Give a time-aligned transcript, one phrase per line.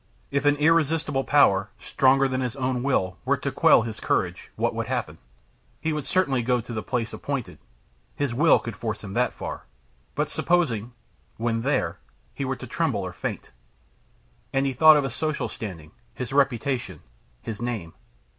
[0.31, 4.73] If an irresistible power, stronger than his own will, were to quell his courage, what
[4.73, 5.19] would happen?
[5.79, 7.59] He would certainly go to the place appointed;
[8.15, 9.65] his will would force him that far.
[10.15, 10.93] But supposing,
[11.37, 11.99] when there,
[12.33, 13.51] he were to tremble or faint?
[14.51, 17.03] And he thought of his social standing, his reputation,
[17.43, 17.93] his name.